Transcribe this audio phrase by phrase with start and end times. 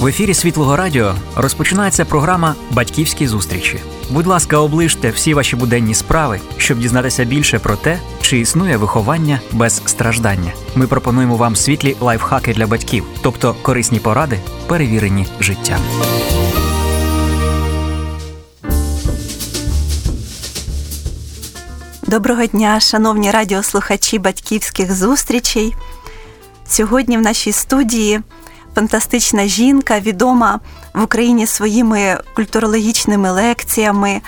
[0.00, 3.78] В ефірі Світлого Радіо розпочинається програма Батьківські зустрічі.
[4.10, 9.40] Будь ласка, оближте всі ваші буденні справи, щоб дізнатися більше про те, чи існує виховання
[9.52, 10.52] без страждання.
[10.74, 15.80] Ми пропонуємо вам світлі лайфхаки для батьків, тобто корисні поради, перевірені життям.
[22.06, 25.74] Доброго дня, шановні радіослухачі батьківських зустрічей.
[26.68, 28.20] Сьогодні в нашій студії
[28.74, 30.60] фантастична жінка, відома
[30.94, 34.20] в Україні своїми культурологічними лекціями,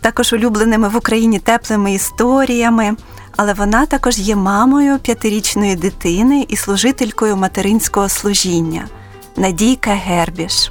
[0.00, 2.96] також улюбленими в Україні теплими історіями.
[3.36, 8.88] Але вона також є мамою п'ятирічної дитини і служителькою материнського служіння.
[9.36, 10.70] Надійка Гербіш.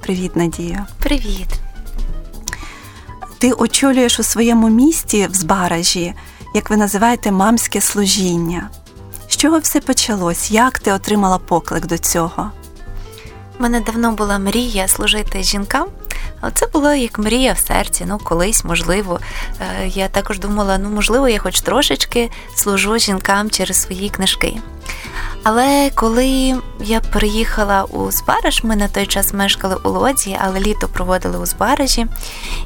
[0.00, 0.86] Привіт, Надія.
[0.98, 1.48] Привіт.
[3.38, 6.14] Ти очолюєш у своєму місті в Збаражі,
[6.54, 8.70] як ви називаєте, мамське служіння.
[9.36, 10.50] З чого все почалось?
[10.50, 12.50] Як ти отримала поклик до цього?
[13.58, 15.88] У мене давно була мрія служити жінкам.
[16.54, 18.04] Це було як мрія в серці.
[18.08, 19.20] Ну, колись, можливо.
[19.60, 24.56] Е, я також думала, ну, можливо, я хоч трошечки служу жінкам через свої книжки.
[25.48, 30.88] Але коли я приїхала у Збараж, ми на той час мешкали у Лодзі, але літо
[30.88, 32.06] проводили у Збаражі.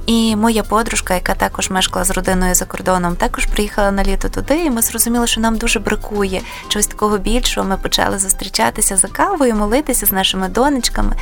[0.07, 4.65] І моя подружка, яка також мешкала з родиною за кордоном, також приїхала на літо туди,
[4.65, 7.69] і ми зрозуміли, що нам дуже бракує чогось такого більшого.
[7.69, 11.17] Ми почали зустрічатися за кавою, молитися з нашими донечками.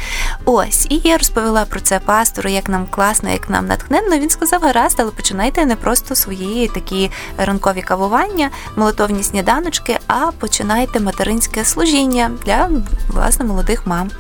[0.44, 4.18] Ось, і я розповіла про це пастору, як нам класно, як нам натхненно.
[4.18, 11.00] Він сказав: гаразд, але починайте не просто свої такі ранкові кавування, молитовні сніданочки, а починайте
[11.48, 12.70] материнське служіння для
[13.08, 14.10] власне молодих мам.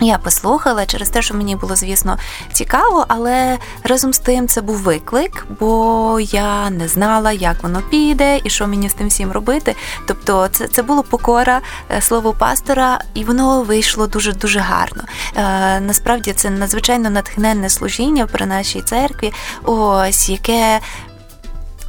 [0.00, 2.18] Я послухала через те, що мені було, звісно,
[2.52, 8.40] цікаво, але разом з тим це був виклик, бо я не знала, як воно піде
[8.44, 9.76] і що мені з тим всім робити.
[10.06, 15.02] Тобто, це це було покора е, слово пастора, і воно вийшло дуже дуже гарно.
[15.36, 19.32] Е, Насправді це надзвичайно натхненне служіння при нашій церкві,
[19.64, 20.80] ось яке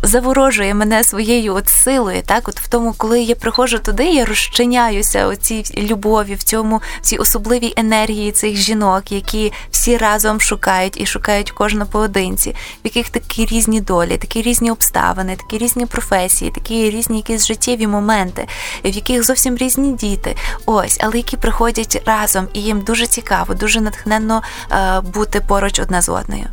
[0.02, 2.22] заворожує мене своєю от силою.
[2.26, 6.82] Так, от в тому, коли я приходжу туди, я розчиняюся у цій любові, в цьому
[7.02, 12.56] в цій особливій енергії цих жінок, які всі разом шукають і шукають кожна поодинці, в
[12.84, 18.48] яких такі різні долі, такі різні обставини, такі різні професії, такі різні якісь життєві моменти,
[18.86, 20.36] в яких зовсім різні діти.
[20.66, 26.02] Ось, але які приходять разом, і їм дуже цікаво, дуже натхненно е, бути поруч одна
[26.02, 26.46] з одною.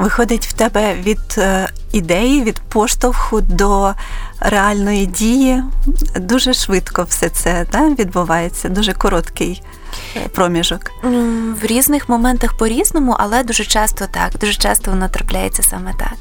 [0.00, 3.94] Виходить в тебе від е, ідеї, від поштовху до
[4.40, 5.62] реальної дії.
[6.16, 9.62] Дуже швидко все це да, відбувається, дуже короткий
[10.32, 10.80] проміжок.
[11.62, 14.38] В різних моментах по-різному, але дуже часто так.
[14.40, 16.16] Дуже часто воно трапляється саме так.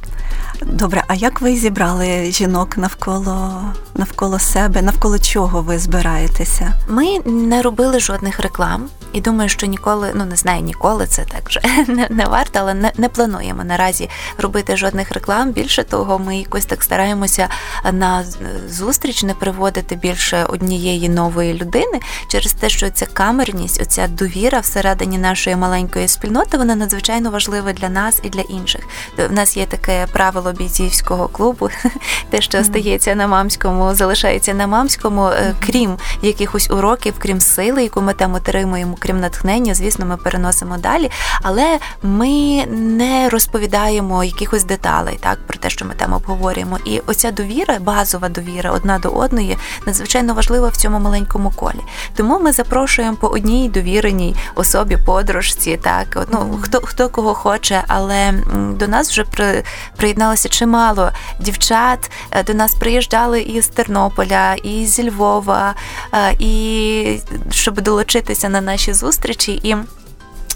[0.61, 3.61] Добре, а як ви зібрали жінок навколо
[3.95, 4.81] навколо себе?
[4.81, 6.73] Навколо чого ви збираєтеся?
[6.87, 11.49] Ми не робили жодних реклам, і думаю, що ніколи, ну не знаю, ніколи це так
[11.49, 15.51] вже не, не варто, але не, не плануємо наразі робити жодних реклам.
[15.51, 17.49] Більше того, ми якось так стараємося
[17.91, 18.25] на
[18.69, 25.17] зустріч не приводити більше однієї нової людини через те, що ця камерність, оця довіра всередині
[25.17, 28.81] нашої маленької спільноти, вона надзвичайно важлива для нас і для інших.
[29.29, 31.69] В нас є таке правило бійцівського клубу,
[32.29, 35.29] те, що стається на мамському, залишається на мамському,
[35.65, 41.11] крім якихось уроків, крім сили, яку ми там отримуємо крім натхнення, звісно, ми переносимо далі,
[41.41, 46.77] але ми не розповідаємо якихось деталей, так про те, що ми там обговорюємо.
[46.85, 51.81] І оця довіра, базова довіра одна до одної, надзвичайно важлива в цьому маленькому колі.
[52.15, 58.33] Тому ми запрошуємо по одній довіреній особі, подружці, так ну хто хто кого хоче, але
[58.55, 59.63] до нас вже при,
[59.97, 62.11] приєдналося чимало дівчат.
[62.31, 65.75] Е, до нас приїжджали із Тернополя, і зі Львова,
[66.13, 67.19] е, і
[67.51, 69.75] щоб долучитися на наші зустрічі і.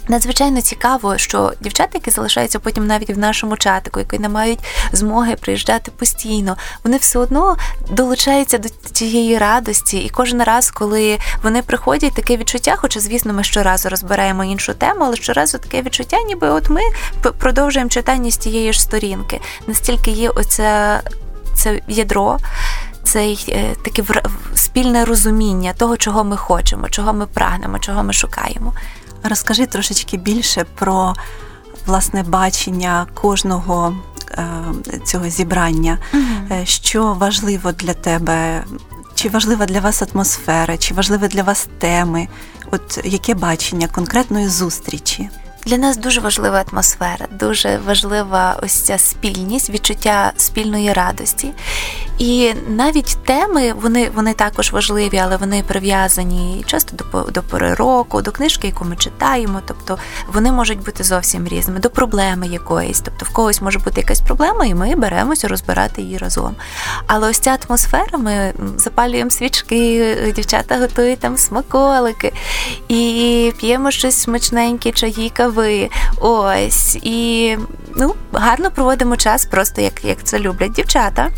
[0.08, 4.58] Надзвичайно цікаво, що дівчата, які залишаються потім навіть в нашому чатику, які не мають
[4.92, 7.56] змоги приїжджати постійно, вони все одно
[7.90, 13.44] долучаються до цієї радості, і кожен раз, коли вони приходять, таке відчуття, хоча, звісно, ми
[13.44, 16.80] щоразу розбираємо іншу тему, але щоразу таке відчуття, ніби от ми
[17.38, 19.40] продовжуємо читання з тієї ж сторінки.
[19.66, 21.00] Настільки є оце
[21.54, 22.38] це ядро.
[23.04, 23.36] Це
[23.84, 24.02] таке
[24.54, 28.72] спільне розуміння того, чого ми хочемо, чого ми прагнемо, чого ми шукаємо.
[29.24, 31.14] Розкажи трошечки більше про
[31.86, 33.96] власне бачення кожного
[34.30, 34.54] е,
[35.04, 38.64] цього зібрання, mm що важливо для тебе,
[39.14, 42.28] чи важлива для вас атмосфера, чи важливі для вас теми?
[42.70, 45.30] От яке бачення конкретної зустрічі?
[45.66, 51.52] Для нас дуже важлива атмосфера, дуже важлива ось ця спільність, відчуття спільної радості.
[52.18, 58.22] І навіть теми вони вони також важливі, але вони прив'язані часто до до пори року,
[58.22, 59.60] до книжки, яку ми читаємо.
[59.66, 59.98] Тобто
[60.32, 63.00] вони можуть бути зовсім різними, до проблеми якоїсь.
[63.00, 66.54] Тобто в когось може бути якась проблема, і ми беремося розбирати її разом.
[67.06, 72.32] Але ось ця атмосфера, ми запалюємо свічки, дівчата готують там смаколики
[72.88, 75.90] і п'ємо щось смачненьке, чаї, кави.
[76.20, 77.56] Ось і
[77.96, 81.30] ну, гарно проводимо час, просто як, як це люблять дівчата.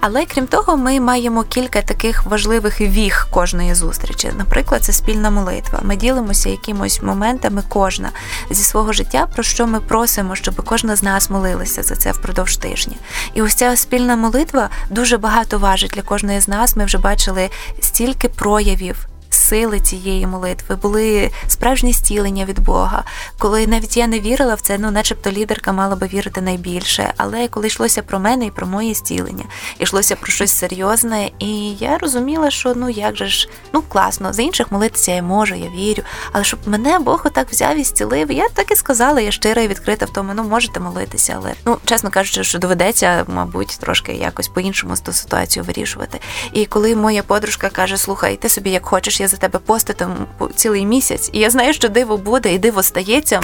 [0.00, 4.32] Але крім того, ми маємо кілька таких важливих віг кожної зустрічі.
[4.38, 5.80] Наприклад, це спільна молитва.
[5.82, 8.10] Ми ділимося якимось моментами кожна
[8.50, 12.56] зі свого життя, про що ми просимо, щоб кожна з нас молилася за це впродовж
[12.56, 12.94] тижня.
[13.34, 16.76] І ось ця спільна молитва дуже багато важить для кожної з нас.
[16.76, 17.50] Ми вже бачили
[17.80, 23.04] стільки проявів сили цієї молитви, були справжні стілення від Бога.
[23.38, 27.12] Коли навіть я не вірила в це, ну, начебто лідерка мала би вірити найбільше.
[27.16, 29.44] Але коли йшлося про мене і про моє стілення,
[29.78, 34.42] йшлося про щось серйозне, і я розуміла, що ну як же ж, ну класно, за
[34.42, 36.02] інших молитися я можу, я вірю.
[36.32, 39.68] Але щоб мене Бог отак взяв і зцілив, я так і сказала, я щира і
[39.68, 44.48] відкрита в тому, ну можете молитися, але ну чесно кажучи, що доведеться, мабуть, трошки якось
[44.48, 46.20] по-іншому ту ситуацію вирішувати.
[46.52, 50.06] І коли моя подружка каже: Слухай, ти собі як хочеш, я за тебе постити
[50.54, 53.40] цілий місяць, і я знаю, що диво буде, і диво стається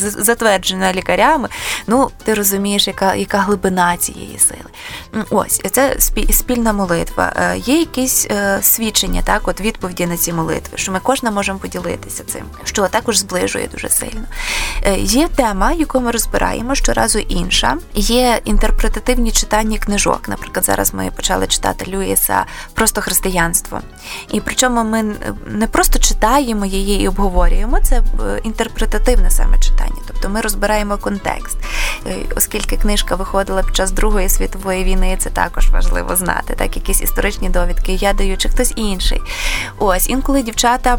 [0.00, 1.48] затверджене лікарями.
[1.86, 5.24] Ну, ти розумієш, яка яка глибина цієї сили.
[5.30, 5.96] Ось це
[6.30, 7.32] спільна молитва.
[7.36, 11.58] Е, є якісь е, свідчення, так, от відповіді на ці молитви, що ми кожна можемо
[11.58, 14.22] поділитися цим, що також зближує дуже сильно.
[14.82, 17.76] Е, є тема, яку ми розбираємо щоразу інша.
[17.94, 20.28] Є інтерпретативні читання книжок.
[20.28, 23.80] Наприклад, зараз ми почали читати Люїса Просто християнство.
[24.30, 25.05] І причому ми
[25.46, 28.02] не просто читаємо її і обговорюємо, це е,
[28.44, 29.96] інтерпретативне саме читання.
[30.06, 31.56] Тобто ми розбираємо контекст.
[32.06, 37.02] Е, оскільки книжка виходила під час Другої світової війни, це також важливо знати, так, якісь
[37.02, 39.22] історичні довідки, я даю чи хтось інший.
[39.78, 40.98] Ось інколи дівчата,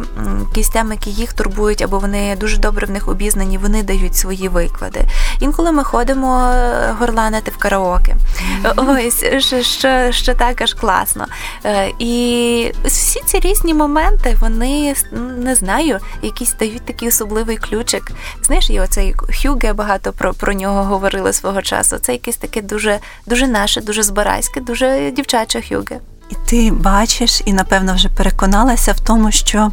[0.50, 4.48] якісь теми, які їх турбують, або вони дуже добре в них обізнані, вони дають свої
[4.48, 5.02] виклади.
[5.40, 8.16] Інколи ми ходимо е, горланити в караоке.
[8.76, 11.26] Ось що, що, що також класно.
[12.00, 14.96] І всі ці різні моменти моменти вони
[15.38, 18.12] не знаю, якісь дають такий особливий ключик.
[18.44, 21.98] Знаєш, і оцей Хюге багато про про нього говорили свого часу.
[21.98, 26.00] Це якесь таке дуже дуже наше, дуже збарайське, дуже дівчаче Хюге.
[26.30, 29.72] І ти бачиш, і напевно вже переконалася в тому, що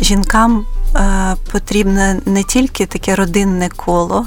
[0.00, 4.26] жінкам е, потрібне не тільки таке родинне коло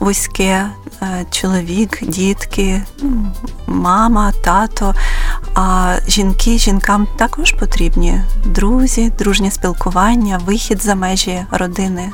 [0.00, 0.70] вузьке,
[1.02, 2.82] е, чоловік, дітки,
[3.66, 4.94] мама, тато.
[5.54, 12.12] А жінки жінкам також потрібні друзі, дружнє спілкування, вихід за межі родини.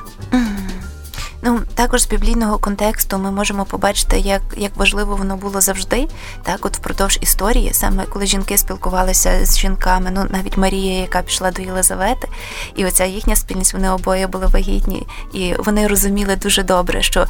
[1.46, 6.08] Ну, також з біблійного контексту ми можемо побачити, як як важливо воно було завжди.
[6.42, 11.50] Так, от впродовж історії, саме коли жінки спілкувалися з жінками, ну навіть Марія, яка пішла
[11.50, 12.28] до Єлизавети,
[12.76, 17.26] і оця їхня спільність, вони обоє були вагітні, і вони розуміли дуже добре, що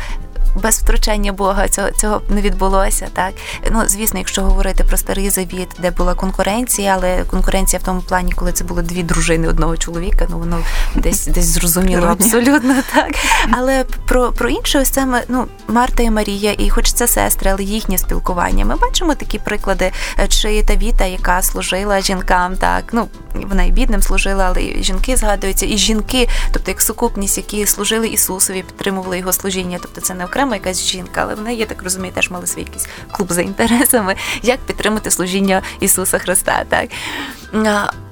[0.63, 3.09] без втручання Бога цього цього не відбулося.
[3.13, 3.33] Так
[3.71, 8.33] ну звісно, якщо говорити про старий завіт, де була конкуренція, але конкуренція в тому плані,
[8.33, 10.59] коли це були дві дружини одного чоловіка, ну воно
[10.95, 13.15] десь десь зрозуміло абсолютно так.
[13.51, 17.63] Але про про інше, ось це ну Марта і Марія, і хоч це сестри, але
[17.63, 18.65] їхнє спілкування.
[18.65, 23.71] Ми бачимо такі приклади, е, чи та Віта, яка служила жінкам, так ну вона і
[23.71, 29.19] бідним служила, але і жінки згадуються, і жінки, тобто як сукупність, які служили Ісусові, підтримували
[29.19, 32.31] його служіння, тобто це не окремо якась жінка, але в неї, я так розумію, теж
[32.31, 36.65] мали свій якийсь клуб за інтересами, як підтримати служіння Ісуса Христа.
[36.69, 36.89] так.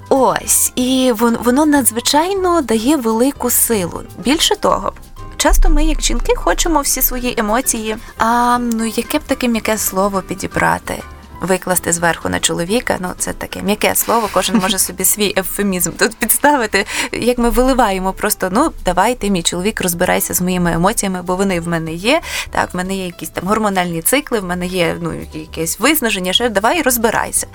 [0.08, 4.02] Ось, і воно надзвичайно дає велику силу.
[4.18, 4.92] Більше того.
[5.36, 7.96] Часто ми, як жінки, хочемо всі свої емоції.
[8.18, 11.02] А ну яке б таке м'яке слово підібрати?
[11.42, 12.96] Викласти зверху на чоловіка.
[13.00, 14.28] Ну це таке м'яке слово.
[14.32, 16.86] Кожен може собі свій ефемізм тут підставити.
[17.12, 21.60] Як ми виливаємо, просто ну давай ти, мій чоловік, розбирайся з моїми емоціями, бо вони
[21.60, 22.20] в мене є.
[22.50, 26.32] Так, в мене є якісь там гормональні цикли, в мене є ну якесь виснаження.
[26.32, 27.46] Ще давай розбирайся.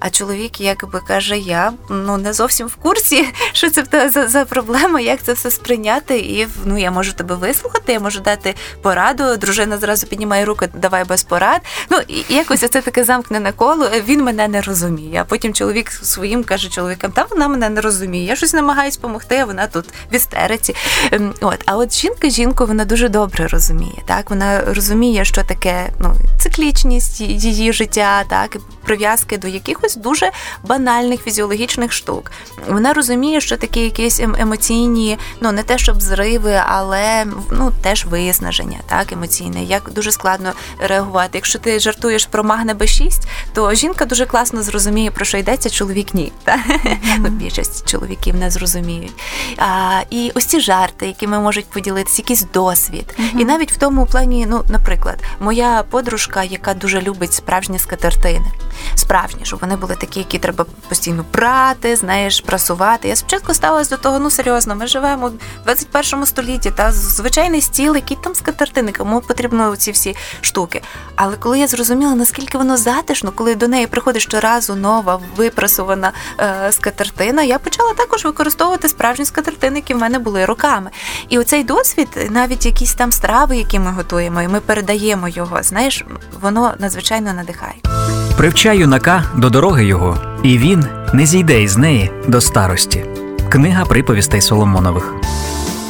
[0.00, 5.00] А чоловік якби каже: Я ну не зовсім в курсі, що це за, за проблема,
[5.00, 6.18] як це все сприйняти.
[6.18, 9.36] І ну я можу тебе вислухати, я можу дати пораду.
[9.36, 11.60] Дружина зразу піднімає руки, давай без порад.
[11.90, 13.90] Ну і якось це таке замкнене коло.
[14.08, 15.20] Він мене не розуміє.
[15.20, 18.24] А потім чоловік своїм каже чоловікам, та вона мене не розуміє.
[18.26, 20.74] Я щось намагаюсь допомогти, а вона тут в істериці.
[21.12, 24.02] Ем, от, а от жінка жінку вона дуже добре розуміє.
[24.06, 30.30] Так, вона розуміє, що таке ну циклічність її життя, так прив'язки до якихось якихось дуже
[30.62, 32.30] банальних фізіологічних штук.
[32.68, 38.04] Вона розуміє, що такі якісь ем, емоційні, ну не те, щоб зриви, але ну теж
[38.04, 39.64] виснаження, так емоційне.
[39.64, 41.30] Як дуже складно реагувати.
[41.34, 43.22] Якщо ти жартуєш про магне Б6,
[43.54, 46.32] то жінка дуже класно зрозуміє, про що йдеться, чоловік ні.
[46.44, 46.60] Так?
[46.66, 47.30] Mm-hmm.
[47.30, 49.12] Більшість чоловіків не зрозуміють.
[49.58, 53.14] А, І ось ці жарти, якими можуть поділитися, якийсь досвід.
[53.18, 53.40] Mm-hmm.
[53.40, 58.46] І навіть в тому плані, ну, наприклад, моя подружка, яка дуже любить справжні скатертини.
[58.94, 63.08] Справжні, щоб вони були такі, які треба постійно прати, знаєш, прасувати.
[63.08, 67.94] Я спочатку ставилась до того, ну серйозно, ми живемо в 21 столітті, та звичайний стіл,
[67.94, 70.82] який там скатертини, кому потрібно ці всі штуки.
[71.16, 76.72] Але коли я зрозуміла, наскільки воно затишно, коли до неї приходить щоразу нова випрасована е,
[76.72, 80.90] скатертина, я почала також використовувати справжні скатертини, які в мене були роками.
[81.28, 86.04] І оцей досвід, навіть якісь там страви, які ми готуємо, і ми передаємо його, знаєш,
[86.40, 88.19] воно надзвичайно надихає.
[88.40, 93.04] Привчай юнака до дороги його, і він не зійде із неї до старості.
[93.48, 95.14] Книга приповістей Соломонових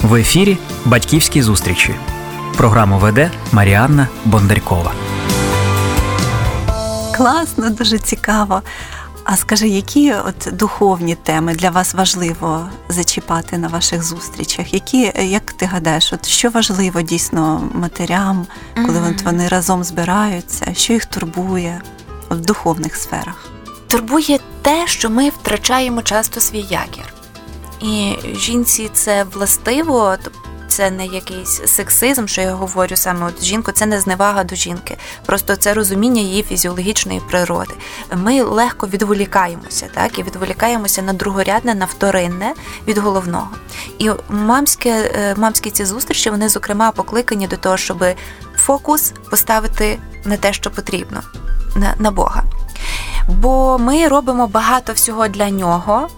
[0.03, 1.95] в ефірі Батьківські зустрічі.
[2.57, 4.93] Програму веде Маріанна Бондарькова.
[7.17, 8.63] Класно, дуже цікаво.
[9.25, 14.75] А скажи, які от духовні теми для вас важливо зачіпати на ваших зустрічах?
[14.75, 19.25] Які, як ти гадаєш, от що важливо дійсно матерям, коли mm-hmm.
[19.25, 21.81] вони разом збираються, що їх турбує
[22.31, 23.49] в духовних сферах?
[23.87, 27.15] Турбує те, що ми втрачаємо часто свій якір.
[27.81, 30.17] І жінці це властиво,
[30.69, 34.97] це не якийсь сексизм, що я говорю саме от жінку, це не зневага до жінки.
[35.27, 37.75] Просто це розуміння її фізіологічної природи.
[38.17, 42.55] Ми легко відволікаємося, так і відволікаємося на другорядне, на вторинне
[42.89, 43.49] від головного.
[43.99, 48.05] І мамське, е, мамські ці зустрічі вони, зокрема, покликані до того, щоб
[48.57, 51.21] фокус поставити на те, що потрібно,
[51.77, 52.45] на, на Бога.
[53.29, 56.09] Бо ми робимо багато всього для нього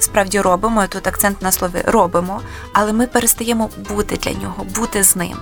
[0.00, 2.40] справді робимо, тут акцент на слові робимо,
[2.72, 5.36] але ми перестаємо бути для нього, бути з ним.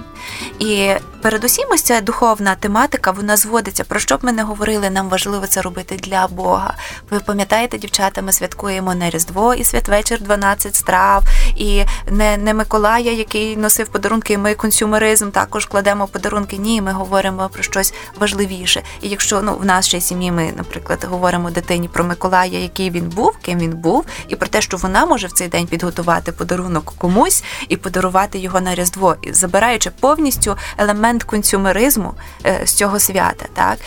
[0.58, 0.90] І
[1.22, 3.84] передусім, ось ця духовна тематика вона зводиться.
[3.84, 6.74] Про що б ми не говорили, нам важливо це робити для Бога.
[7.10, 11.24] Ви пам'ятаєте, дівчата, ми святкуємо не Різдво і святвечір 12 страв,
[11.56, 16.56] і не не Миколая, який носив подарунки, і ми консюмеризм також кладемо подарунки.
[16.56, 18.82] Ні, ми говоримо про щось важливіше.
[19.02, 23.36] І якщо ну в нашій сім'ї ми, наприклад, говоримо дитині про Миколая, який він був,
[23.42, 27.44] ким він був, і про те, що вона може в цей день підготувати подарунок комусь
[27.68, 32.14] і подарувати його на Різдво, забираючи повністю елемент консюмеризму
[32.46, 33.78] е, з цього свята, так.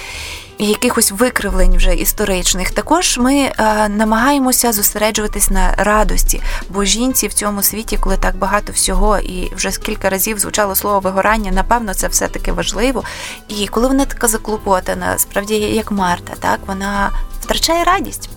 [0.58, 3.54] І якихось викривлень вже історичних, також ми е,
[3.90, 9.72] намагаємося зосереджуватись на радості, бо жінці в цьому світі, коли так багато всього, і вже
[9.72, 13.04] кілька разів звучало слово вигорання, напевно, це все таки важливо.
[13.48, 17.12] І коли вона така заклопотана, справді як Марта, так вона
[17.42, 18.30] втрачає радість.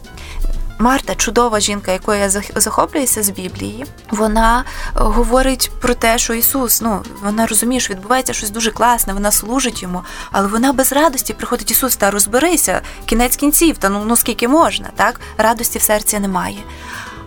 [0.78, 6.80] Марта, чудова жінка, якою я захоплююся з Біблії, вона е, говорить про те, що Ісус,
[6.80, 11.35] ну вона розуміє, що відбувається щось дуже класне, вона служить йому, але вона без радості
[11.35, 16.18] приходить Ісус, та розберися, кінець кінців, та ну ну скільки можна, так радості в серці
[16.18, 16.58] немає.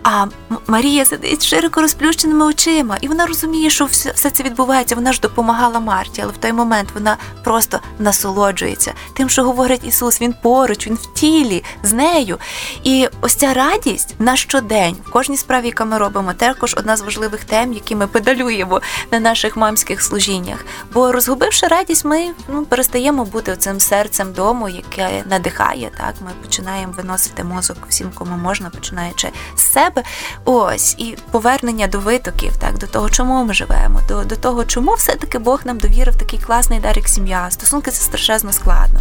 [0.02, 0.26] А
[0.66, 4.94] Марія сидить широко розплющеними очима, і вона розуміє, що все, це відбувається.
[4.94, 10.20] Вона ж допомагала Марті, але в той момент вона просто насолоджується тим, що говорить Ісус.
[10.20, 12.38] Він поруч, він в тілі з нею.
[12.82, 17.00] І ось ця радість на щодень в кожній справі, яку ми робимо, також одна з
[17.00, 18.80] важливих тем, які ми педалюємо
[19.10, 20.64] на наших мамських служіннях.
[20.92, 25.90] Бо розгубивши радість, ми ну, перестаємо бути цим серцем дому, яке надихає.
[25.98, 30.08] Так, ми починаємо виносити мозок всім, кому можна, починаючи з себе себе.
[30.44, 34.94] Ось і повернення до витоків, так до того, чому ми живемо, до до того, чому
[34.94, 37.50] все-таки Бог нам довірив такий класний дар, як сім'я.
[37.50, 39.00] Стосунки це страшенно складно.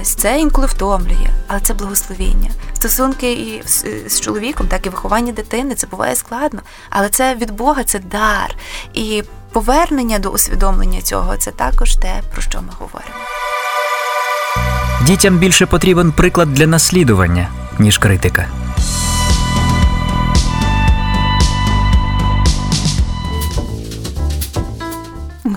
[0.00, 2.50] Ось це інколи втомлює, але це благословіння.
[2.74, 7.50] Стосунки і з, з чоловіком, так і виховання дитини, це буває складно, але це від
[7.50, 8.56] Бога, це дар.
[8.94, 13.14] І повернення до усвідомлення цього це також те, про що ми говоримо.
[15.06, 18.61] Дітям більше потрібен приклад для наслідування, ніж критика.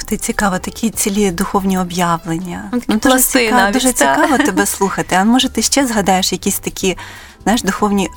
[0.05, 2.69] Ти цікаво, такі цілі духовні об'явлення.
[2.73, 5.15] Ну, ну Дуже цікаво, навіть, дуже цікаво тебе слухати.
[5.15, 6.97] А може ти ще згадаєш якісь такі
[7.45, 8.09] знаєш, духовні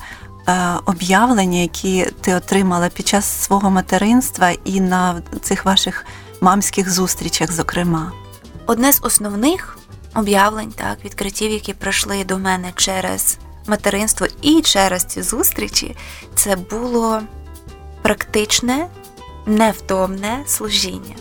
[0.49, 6.05] е, об'явлення, які ти отримала під час свого материнства і на цих ваших
[6.41, 8.13] мамських зустрічах, зокрема?
[8.67, 9.79] Одне з основних
[10.15, 15.97] об'явлень, так, відкриттів, які пройшли до мене через материнство і через ці зустрічі,
[16.35, 17.21] це було
[18.03, 18.87] практичне,
[19.47, 21.15] невтомне служіння.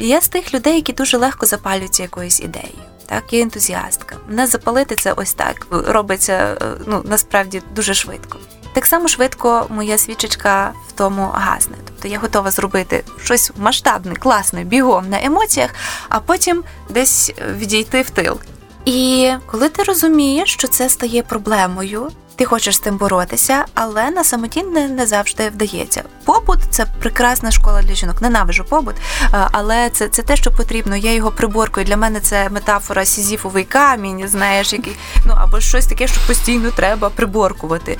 [0.00, 2.78] Я з тих людей, які дуже легко запалюються якоюсь ідеєю.
[3.06, 4.16] так, я ентузіастка.
[4.28, 8.38] Мене запалити це ось так робиться е, ну насправді дуже швидко.
[8.72, 11.76] Так само швидко моя свічечка в тому гасне.
[11.84, 15.70] Тобто я готова зробити щось масштабне, класне, бігом на емоціях,
[16.08, 18.40] а потім десь відійти в тил.
[18.84, 24.24] І коли ти розумієш, що це стає проблемою, ти хочеш з тим боротися, але на
[24.24, 26.02] самоті не, не завжди вдається.
[26.24, 28.22] Побут це прекрасна школа для жінок.
[28.22, 28.94] Ненавижу побут,
[29.30, 30.96] але це це те, що потрібно.
[30.96, 31.86] Я його приборкою.
[31.86, 37.10] Для мене це метафора сізіфовий камінь, знаєш, який ну або щось таке, що постійно треба
[37.10, 37.98] приборкувати.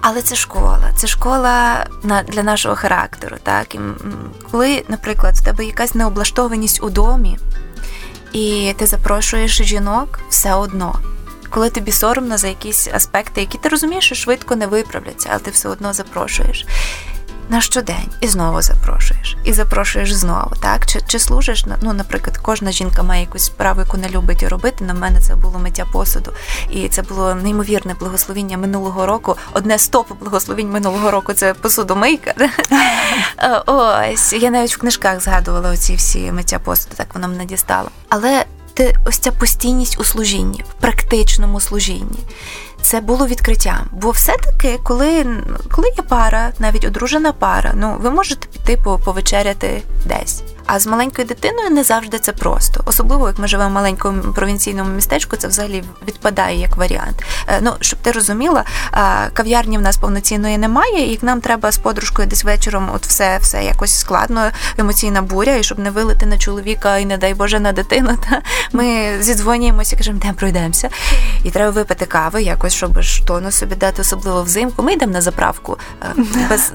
[0.00, 3.36] Але це школа, це школа на для нашого характеру.
[3.42, 3.78] Так і
[4.50, 7.38] коли, наприклад, в тебе якась необлаштованість у домі,
[8.32, 11.00] і ти запрошуєш жінок все одно
[11.50, 15.50] коли тобі соромно за якісь аспекти, які ти розумієш, що швидко не виправляться, але ти
[15.50, 16.66] все одно запрошуєш.
[17.50, 20.86] На щодень і знову запрошуєш, і запрошуєш знову, так?
[20.86, 21.64] Чи чи служиш?
[21.82, 24.84] Ну, наприклад, кожна жінка має якусь справу, яку не любить робити.
[24.84, 26.32] На мене це було миття посуду,
[26.70, 29.36] і це було неймовірне благословіння минулого року.
[29.52, 32.34] Одне з топ благословінь минулого року це посудомийка.
[33.66, 37.90] Ось я навіть в книжках згадувала оці всі миття посуду, так воно мене дістало.
[38.08, 38.44] Але
[38.78, 42.18] ти ось ця постійність у служінні, в практичному служінні.
[42.82, 43.84] Це було відкриття.
[43.92, 45.26] Бо все-таки, коли
[45.70, 50.42] коли є пара, навіть одружена пара, ну ви можете піти повечеряти десь.
[50.70, 52.82] А з маленькою дитиною не завжди це просто.
[52.84, 57.24] Особливо, як ми живемо в маленькому провінційному містечку, це взагалі відпадає як варіант.
[57.48, 58.64] Е, ну, щоб ти розуміла,
[59.32, 63.38] кав'ярні в нас повноцінної немає, і як нам треба з подружкою десь вечором, от все
[63.38, 67.60] все якось складно, емоційна буря, і щоб не вилити на чоловіка і, не дай Боже,
[67.60, 70.88] на дитину, та ми зідзвонюємося, кажемо, де пройдемося.
[71.44, 74.82] І треба випити кави, якось, щоб штону собі дати, особливо взимку.
[74.82, 75.78] Ми йдемо на заправку.
[76.02, 76.72] Е, без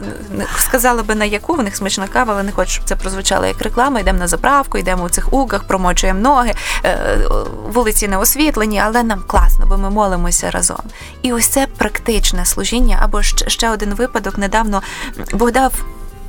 [0.58, 3.62] сказали би на яку в них смачна кава, але не хочу, щоб це прозвучало як
[3.62, 6.54] реклама реклами, йдемо на заправку, йдемо у цих угах, промочуємо ноги,
[6.86, 7.18] е,
[7.74, 10.82] вулиці не освітлені, але нам класно, бо ми молимося разом.
[11.22, 13.00] І ось це практичне служіння.
[13.02, 14.82] Або ще один випадок недавно
[15.34, 15.74] Бог дав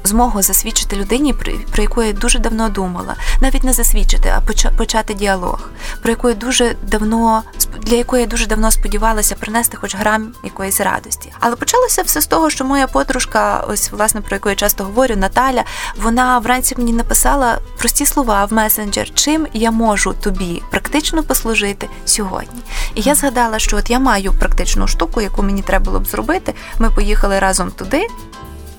[0.04, 1.34] змогу засвідчити людині,
[1.72, 4.40] про яку я дуже давно думала, навіть не засвідчити, а
[4.76, 5.68] почати діалог,
[6.02, 7.42] про яку я дуже давно
[7.84, 11.32] для якої я дуже давно сподівалася принести хоч грам якоїсь радості.
[11.40, 15.16] Але почалося все з того, що моя подружка, ось власне про яку я часто говорю,
[15.16, 15.64] Наталя,
[15.96, 22.60] вона вранці мені написала прості слова в месенджер, чим я можу тобі практично послужити сьогодні.
[22.94, 26.54] І я згадала, що от я маю практичну штуку, яку мені треба було б зробити.
[26.78, 28.06] Ми поїхали разом туди.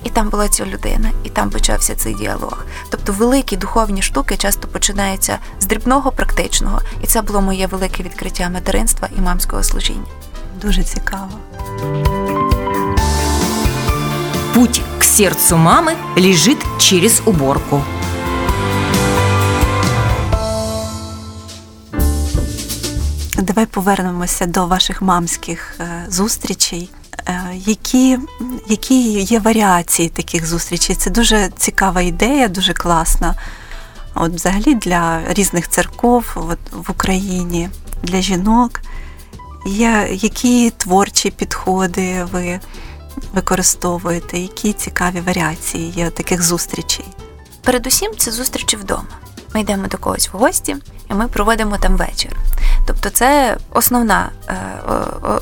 [0.05, 2.65] І там була ця людина, і там почався цей діалог.
[2.89, 8.49] Тобто великі духовні штуки часто починаються з дрібного практичного, і це було моє велике відкриття
[8.49, 10.05] материнства і мамського служіння.
[10.61, 11.29] Дуже цікаво.
[14.53, 17.81] Путь к сердцу мами лежит через уборку.
[23.37, 26.89] Давай повернемося до ваших мамських е, зустрічей.
[27.27, 28.17] Е, які
[28.67, 30.95] які є варіації таких зустрічей?
[30.95, 33.35] Це дуже цікава ідея, дуже класна.
[34.15, 37.69] От Взагалі для різних церков от, в Україні,
[38.03, 38.81] для жінок.
[39.67, 42.59] Є, Які творчі підходи ви
[43.33, 47.05] використовуєте, які цікаві варіації є таких зустрічей?
[47.61, 49.24] Передусім, це зустрічі вдома.
[49.55, 50.75] Ми йдемо до когось в гості,
[51.11, 52.37] і ми проводимо там вечір.
[52.87, 54.53] Тобто це основна, е,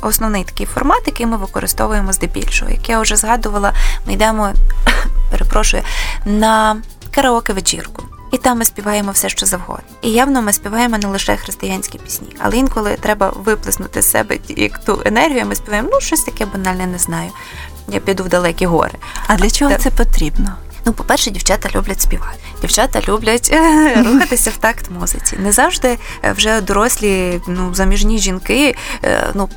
[0.01, 2.71] основний такий формат, який ми використовуємо здебільшого.
[2.71, 3.73] Як я вже згадувала,
[4.07, 4.53] ми йдемо,
[5.31, 5.83] перепрошую,
[6.25, 6.77] на
[7.11, 8.03] караоке-вечірку.
[8.31, 9.83] І там ми співаємо все, що завгодно.
[10.01, 14.77] І явно ми співаємо не лише християнські пісні, але інколи треба виплеснути з себе як
[14.85, 15.45] ту енергію.
[15.45, 17.29] Ми співаємо ну щось таке банальне, не знаю.
[17.87, 18.93] Я піду в далекі гори.
[19.27, 20.55] А для чого це потрібно?
[20.85, 22.39] Ну, по-перше, дівчата люблять співати.
[22.61, 25.37] Дівчата люблять е, рухатися в такт музиці.
[25.39, 29.49] Не завжди е, вже дорослі, ну заміжні жінки, е, ну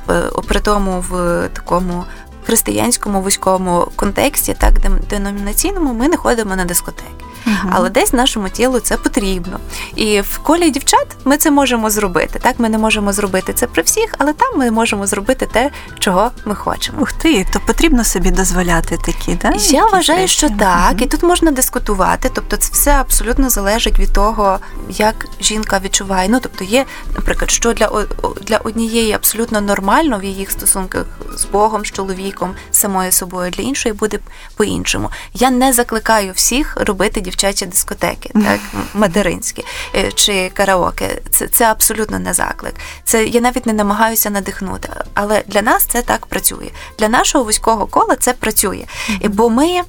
[0.47, 2.05] при тому в такому.
[2.45, 4.73] Християнському вузькому контексті, так
[5.09, 7.26] деномінаційному, ми не ходимо на дискотеки.
[7.71, 9.59] Але десь нашому тілу це потрібно.
[9.95, 12.39] І в колі дівчат ми це можемо зробити.
[12.39, 16.31] Так, ми не можемо зробити це при всіх, але там ми можемо зробити те, чого
[16.45, 17.01] ми хочемо.
[17.01, 19.53] Ух ти, то потрібно собі дозволяти такі, да?
[19.57, 21.03] Я вважаю, що так, uh-huh.
[21.03, 22.31] і тут можна дискутувати.
[22.33, 26.29] Тобто, це все абсолютно залежить від того, як жінка відчуває.
[26.29, 28.05] Ну, тобто, є, наприклад, що для
[28.41, 31.05] для однієї абсолютно нормально в її стосунках
[31.35, 34.19] з Богом, з чоловіком, самою собою, для іншої буде
[34.55, 35.09] по-іншому.
[35.33, 38.59] Я не закликаю всіх робити дівчат дівчачі дискотеки, так
[38.93, 41.21] материнські е, чи караоке.
[41.31, 42.73] Це це абсолютно не заклик.
[43.03, 44.89] Це я навіть не намагаюся надихнути.
[45.13, 46.69] Але для нас це так працює.
[46.99, 48.85] Для нашого вузького кола це працює,
[49.23, 49.81] бо ми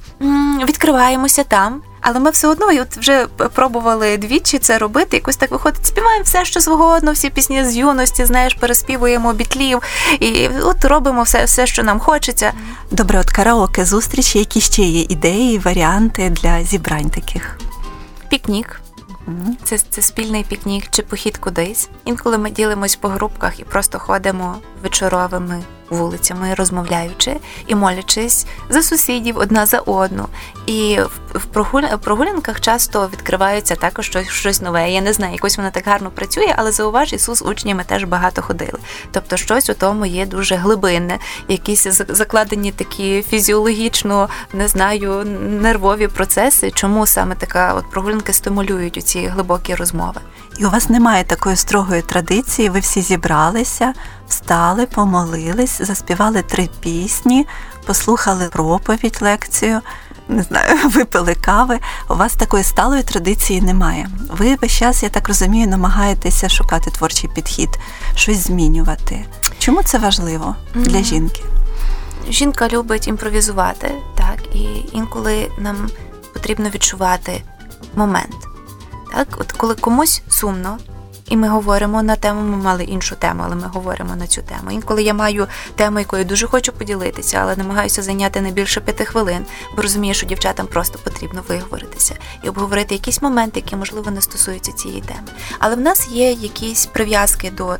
[0.65, 1.81] відкриваємося там.
[2.01, 5.17] Але ми все одно і от вже пробували двічі це робити.
[5.17, 9.81] Якось так виходить, співаємо все, що згодно, всі пісні з юності, знаєш, переспівуємо бітлів,
[10.19, 12.53] і от робимо все, все, що нам хочеться.
[12.91, 17.59] Добре, от караоке зустрічі, які ще є ідеї, варіанти для зібрань таких.
[18.29, 18.81] Пікнік.
[19.63, 21.89] Це це спільний пікнік чи похід кудись.
[22.05, 27.35] Інколи ми ділимось по групках і просто ходимо вечоровими вулицями, розмовляючи
[27.67, 30.27] і молячись за сусідів одна за одну.
[30.65, 30.99] І
[31.33, 31.45] в
[31.97, 34.91] прогулянках часто відкривається також щось щось нове.
[34.91, 38.79] Я не знаю, якось вона так гарно працює, але зауваж Ісус учнями теж багато ходили.
[39.11, 45.25] Тобто, щось у тому є дуже глибинне, якісь закладені такі фізіологічно, не знаю,
[45.61, 46.71] нервові процеси.
[46.71, 50.21] Чому саме така от прогулянки стимулюють у ці глибокі розмови?
[50.59, 53.93] І у вас немає такої строгої традиції, ви всі зібралися,
[54.27, 57.47] встали, помолились, заспівали три пісні,
[57.85, 59.81] послухали проповідь, лекцію,
[60.27, 61.79] не знаю, випили кави.
[62.09, 64.09] У вас такої сталої традиції немає.
[64.29, 67.69] Ви весь час, я так розумію, намагаєтеся шукати творчий підхід,
[68.15, 69.25] щось змінювати.
[69.59, 71.43] Чому це важливо для жінки?
[72.29, 75.89] Жінка любить імпровізувати, так, і інколи нам
[76.33, 77.43] потрібно відчувати
[77.95, 78.48] момент.
[79.11, 80.77] Так, от коли комусь сумно,
[81.29, 84.71] і ми говоримо на тему, ми мали іншу тему, але ми говоримо на цю тему.
[84.71, 89.45] Інколи я маю тему, якою дуже хочу поділитися, але намагаюся зайняти не більше п'яти хвилин,
[89.75, 94.71] бо розумію, що дівчатам просто потрібно виговоритися і обговорити якісь моменти, які можливо не стосуються
[94.71, 95.27] цієї теми.
[95.59, 97.77] Але в нас є якісь прив'язки до.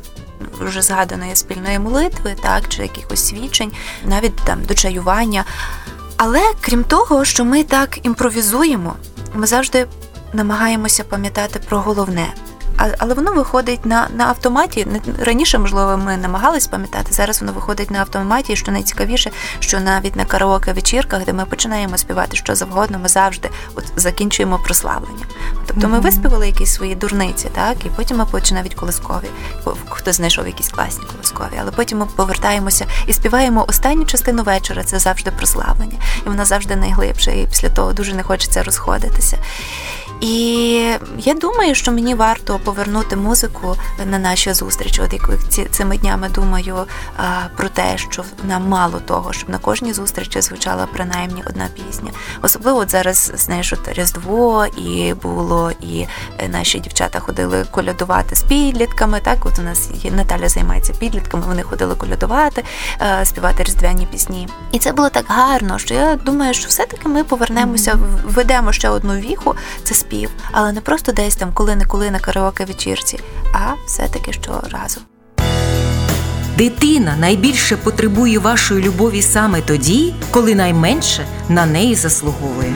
[0.60, 3.72] Вже згаданої спільної молитви, так, чи якихось свідчень,
[4.04, 5.44] навіть там до чаювання.
[6.16, 8.96] Але крім того, що ми так імпровізуємо,
[9.34, 9.86] ми завжди
[10.32, 12.34] намагаємося пам'ятати про головне.
[12.98, 14.86] Але воно виходить на на автоматі.
[15.20, 17.12] Раніше, можливо, ми намагались пам'ятати.
[17.12, 18.52] Зараз воно виходить на автоматі.
[18.52, 23.08] І що найцікавіше, що навіть на караоке вечірках, де ми починаємо співати що завгодно, ми
[23.08, 25.24] завжди от закінчуємо прославлення.
[25.66, 29.30] Тобто ми виспівали якісь свої дурниці, так і потім ми починаємо навіть колискові.
[29.88, 34.84] Хто знайшов якісь класні колискові, але потім ми повертаємося і співаємо останню частину вечора.
[34.84, 37.40] Це завжди прославлення, і вона завжди найглибше.
[37.40, 39.38] І після того дуже не хочеться розходитися.
[40.20, 45.02] І я думаю, що мені варто повернути музику на наші зустрічі.
[45.02, 46.76] От як ці цими днями думаю
[47.56, 52.10] про те, що нам мало того, щоб на кожній зустрічі звучала принаймні одна пісня.
[52.42, 56.06] Особливо от зараз знаєш, от Різдво і було, і
[56.38, 59.20] е, наші дівчата ходили колядувати з підлітками.
[59.20, 61.44] Так, от у нас є Наталя займається підлітками.
[61.46, 62.64] Вони ходили колядувати,
[63.00, 64.48] е, співати різдвяні пісні.
[64.72, 69.14] І це було так гарно, що я думаю, що все-таки ми повернемося, введемо ще одну
[69.14, 69.54] віху.
[69.84, 73.18] Це спів, але не просто десь там коли-неколи на караоке вечірці,
[73.52, 75.00] а все-таки щоразу.
[76.58, 82.72] Дитина найбільше потребує вашої любові саме тоді, коли найменше на неї заслуговує.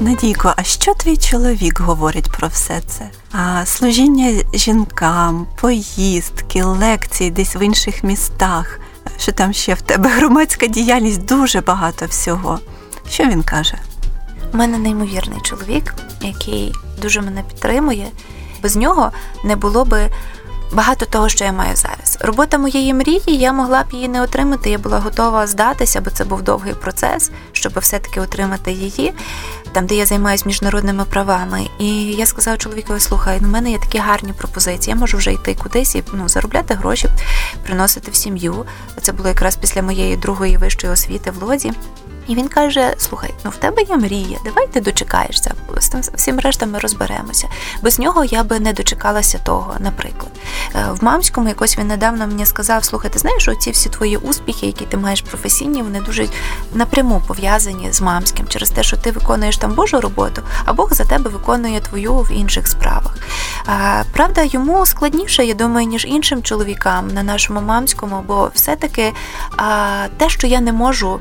[0.00, 3.10] Надійко, а що твій чоловік говорить про все це?
[3.32, 8.80] А Служіння жінкам, поїздки, лекції десь в інших містах
[9.18, 12.60] що там ще в тебе громадська діяльність дуже багато всього.
[13.10, 13.78] Що він каже?
[14.52, 18.06] У мене неймовірний чоловік, який дуже мене підтримує.
[18.62, 19.12] Без нього
[19.44, 20.10] не було би
[20.74, 22.18] багато того, що я маю зараз.
[22.20, 24.70] Робота моєї мрії, я могла б її не отримати.
[24.70, 29.14] Я була готова здатися, бо це був довгий процес, щоб все-таки отримати її,
[29.72, 31.66] там, де я займаюся міжнародними правами.
[31.78, 34.94] І я сказала чоловікові, слухай, ну в мене є такі гарні пропозиції.
[34.94, 37.08] Я можу вже йти кудись і ну, заробляти гроші,
[37.66, 38.66] приносити в сім'ю.
[39.02, 41.72] Це було якраз після моєї другої вищої освіти в лозі.
[42.28, 45.54] І він каже: Слухай, ну в тебе є мрія, давай ти дочекаєшся.
[45.80, 47.48] З тим всім рештом ми розберемося.
[47.82, 50.32] Без нього я би не дочекалася того, наприклад.
[50.74, 54.66] Е, в мамському якось він недавно мені сказав: слухай, ти знаєш, оці всі твої успіхи,
[54.66, 56.26] які ти маєш професійні, вони дуже
[56.74, 61.04] напряму пов'язані з мамським через те, що ти виконуєш там Божу роботу, а Бог за
[61.04, 63.16] тебе виконує твою в інших справах.
[64.12, 69.12] Правда, йому складніше, я думаю, ніж іншим чоловікам на нашому мамському, бо все-таки
[70.16, 71.20] те, що я не можу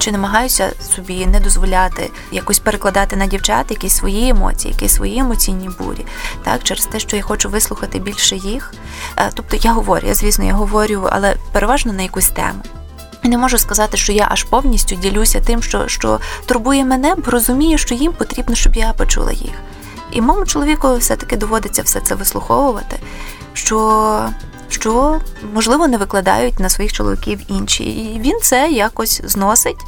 [0.00, 5.70] чи намагаюся собі не дозволяти якось перекладати на дівчат якісь свої емоції, якісь свої емоційні
[5.78, 6.06] бурі,
[6.42, 8.74] так через те, що я хочу вислухати більше їх.
[9.16, 12.62] Е, тобто я говорю, я звісно, я говорю, але переважно на якусь тему.
[13.22, 17.78] Не можу сказати, що я аж повністю ділюся тим, що що турбує мене, бо розумію,
[17.78, 19.54] що їм потрібно, щоб я почула їх.
[20.12, 22.96] І моєму чоловіку все-таки доводиться все це вислуховувати.
[23.52, 24.30] що
[24.80, 25.20] що
[25.54, 27.84] можливо не викладають на своїх чоловіків інші.
[27.84, 29.80] І він це якось зносить,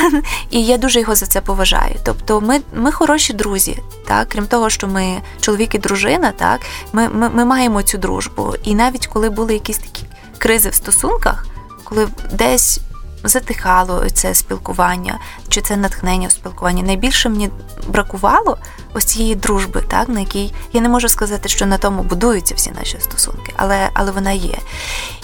[0.50, 1.94] і я дуже його за це поважаю.
[2.04, 6.60] Тобто, ми ми хороші друзі, так крім того, що ми чоловік і дружина, так
[6.92, 8.54] ми, ми, ми маємо цю дружбу.
[8.64, 10.04] І навіть коли були якісь такі
[10.38, 11.46] кризи в стосунках,
[11.84, 12.80] коли десь
[13.28, 16.82] затихало це спілкування, чи це натхнення в спілкуванні.
[16.82, 17.50] Найбільше мені
[17.88, 18.58] бракувало
[18.94, 22.70] ось цієї дружби, так на якій я не можу сказати, що на тому будуються всі
[22.70, 24.58] наші стосунки, але але вона є.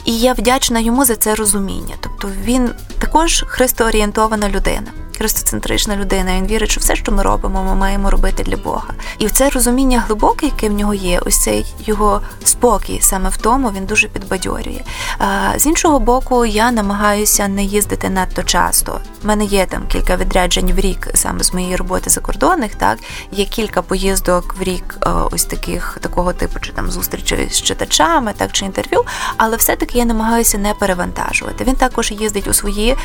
[0.04, 1.94] І я вдячна йому за це розуміння.
[2.00, 6.36] Тобто він також христоорієнтована людина христоцентрична людина.
[6.36, 8.88] Він вірить, що все, що ми робимо, ми маємо робити для Бога.
[9.18, 13.70] І це розуміння глибоке, яке в нього є, ось цей його спокій саме в тому,
[13.76, 14.80] він дуже підбадьорює.
[15.56, 19.00] З іншого боку, я намагаюся не їздити надто часто.
[19.24, 22.74] У мене є там кілька відряджень в рік саме з моєї роботи закордонних.
[22.74, 22.98] Так
[23.32, 24.98] є кілька поїздок в рік,
[25.32, 29.04] ось таких такого типу, чи там зустрічі з читачами, так чи інтерв'ю.
[29.36, 29.56] Але
[29.92, 31.64] все-таки я намагаюся не перевантажувати.
[31.64, 32.96] Він також їздить у свої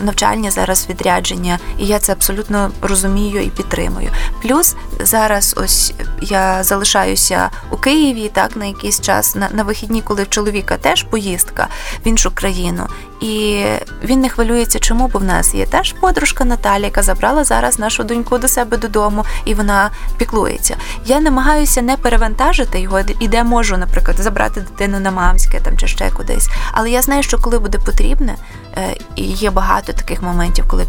[0.00, 4.10] навчальні зараз відрядження і я це абсолютно розумію і підтримую.
[4.42, 10.22] Плюс зараз, ось я залишаюся у Києві так на якийсь час на, на вихідні, коли
[10.22, 11.68] в чоловіка теж поїздка
[12.04, 12.88] в іншу країну.
[13.24, 13.64] І
[14.04, 18.04] він не хвилюється, чому, бо в нас є теж подружка Наталя, яка забрала зараз нашу
[18.04, 20.76] доньку до себе додому, і вона піклується.
[21.06, 25.86] Я намагаюся не перевантажити його, і де можу, наприклад, забрати дитину на мамське там чи
[25.86, 26.48] ще кудись.
[26.72, 28.34] Але я знаю, що коли буде потрібне,
[29.16, 30.86] і є багато таких моментів, коли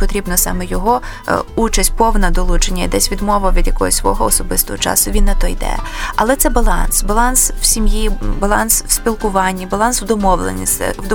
[0.00, 5.10] потрібно саме його е, участь, повна долучення, десь відмова від якогось свого особистого часу.
[5.10, 5.76] Він на то йде.
[6.16, 11.08] Але це баланс, баланс в сім'ї, баланс в спілкуванні, баланс в домовленості, в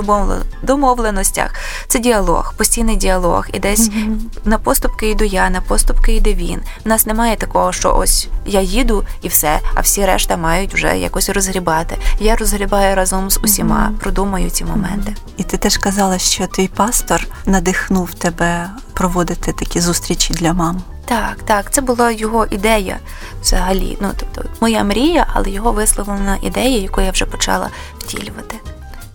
[0.62, 1.54] домовленостях.
[1.88, 3.46] Це діалог, постійний діалог.
[3.52, 4.18] І десь mm-hmm.
[4.44, 6.60] на поступки йду я, на поступки йде він.
[6.86, 10.98] У нас немає такого, що ось я їду і все, а всі решта мають вже
[10.98, 11.96] якось розгрібати.
[12.20, 13.98] Я розгрібаю разом з усіма, mm-hmm.
[13.98, 15.14] продумаю ці моменти.
[15.36, 20.82] І ти теж казала, що твій пастор надихнув тебе проводити такі зустрічі для мам.
[21.04, 22.98] Так, так, це була його ідея
[23.42, 23.98] взагалі.
[24.00, 28.56] Ну тобто, моя мрія, але його висловлена ідея, яку я вже почала втілювати.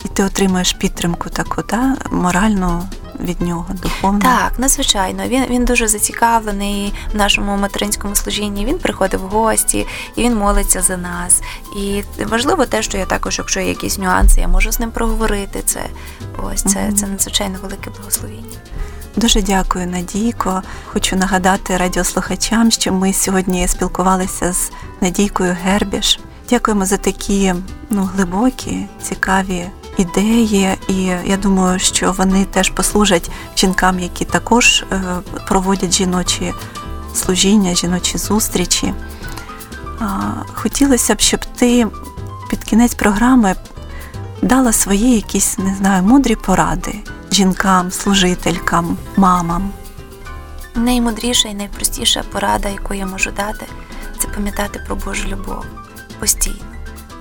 [0.06, 2.84] І ти отримуєш підтримку таку, та моральну
[3.20, 4.20] від нього, духовну?
[4.20, 5.24] Так, надзвичайно.
[5.28, 8.66] Він він дуже зацікавлений в нашому материнському служінні.
[8.66, 11.42] Він приходить в гості і він молиться за нас.
[11.78, 15.62] І важливо те, що я також, якщо є якісь нюанси, я можу з ним проговорити.
[15.66, 15.80] Це
[16.44, 16.98] ось це, угу.
[16.98, 18.58] це надзвичайно велике благословіння.
[19.16, 20.62] Дуже дякую, Надійко.
[20.86, 26.20] Хочу нагадати радіослухачам, що ми сьогодні спілкувалися з Надійкою Гербіш.
[26.50, 27.54] Дякуємо за такі
[27.90, 35.02] ну, глибокі, цікаві ідеї, і я думаю, що вони теж послужать жінкам, які також е,
[35.48, 36.54] проводять жіночі
[37.14, 38.94] служіння, жіночі зустрічі.
[40.54, 41.88] Хотілося б, щоб ти
[42.50, 43.56] під кінець програми
[44.42, 46.96] дала свої якісь, не знаю, мудрі поради
[47.32, 49.72] жінкам, служителькам, мамам.
[50.76, 53.66] Наймудріша і найпростіша порада, яку я можу дати,
[54.20, 55.66] це пам'ятати про Божу любов
[56.20, 56.71] постійно.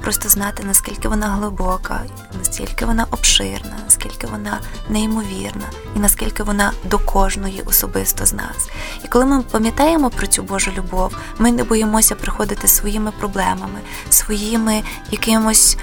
[0.03, 2.03] Просто знати, наскільки вона глибока,
[2.39, 5.65] наскільки вона обширна, наскільки вона неймовірна,
[5.97, 8.69] і наскільки вона до кожної особисто з нас.
[9.05, 14.83] І коли ми пам'ятаємо про цю Божу любов, ми не боїмося приходити своїми проблемами, своїми
[15.11, 15.77] якимось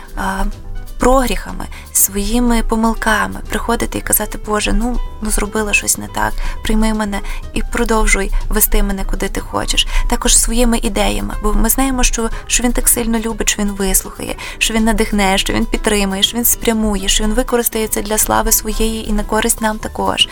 [1.08, 7.20] прогріхами, своїми помилками, приходити і казати, Боже, ну ну зробила щось не так, прийми мене
[7.54, 9.88] і продовжуй вести мене куди ти хочеш.
[10.10, 14.36] Також своїми ідеями, бо ми знаємо, що що він так сильно любить, що він вислухає,
[14.58, 18.52] що він надихне, що він підтримує, що він спрямує, що він використає це для слави
[18.52, 20.28] своєї і на користь нам також.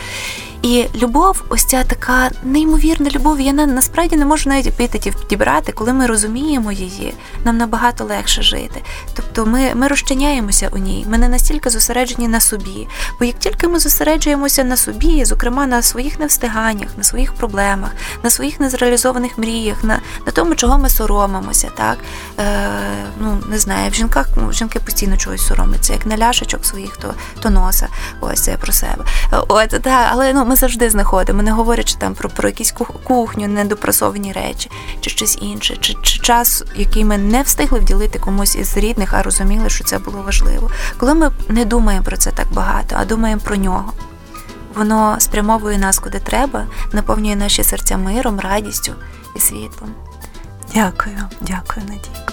[0.62, 5.92] І любов, ось ця така неймовірна любов, я насправді не можу навіть епітетів підібрати, коли
[5.92, 7.14] ми розуміємо її,
[7.44, 8.82] нам набагато легше жити.
[9.14, 12.88] Тобто ми ми розчиняємося у ній, ми не настільки зосереджені на собі.
[13.18, 17.90] Бо як тільки ми зосереджуємося на собі, зокрема на своїх невстиганнях, на своїх проблемах,
[18.22, 21.98] на своїх незреалізованих мріях, на на тому, чого ми соромимося, так
[22.38, 22.68] Е,
[23.20, 27.14] ну не знаю, в жінках ну, жінки постійно чогось соромляться, як на ляшечок своїх, то
[27.40, 27.88] то носа.
[28.20, 29.04] Ось це про себе.
[29.48, 34.32] От так, але ну ми завжди знаходимо, не говорячи там про про якусь кухню, недопрасовані
[34.32, 39.14] речі, чи щось інше, чи, чи час, який ми не встигли вділити комусь із рідних,
[39.14, 40.70] а розуміли, що це було важливо.
[40.96, 43.92] Коли ми не думаємо про це так багато, а думаємо про нього.
[44.74, 48.92] Воно спрямовує нас куди треба, наповнює наші серця миром, радістю
[49.36, 49.94] і світлом.
[50.74, 52.32] Дякую, дякую, Надійко.